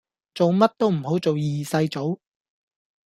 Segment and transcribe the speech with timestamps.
[0.33, 2.19] 做乜都唔好做二世祖